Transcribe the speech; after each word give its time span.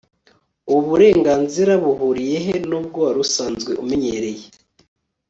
ubu 0.71 0.81
burenganzira 0.89 1.73
buhuriye 1.83 2.37
he 2.45 2.55
n' 2.69 2.75
ubwo 2.79 2.97
wari 3.05 3.19
usanzwe 3.25 3.71
umenyereye 3.83 4.45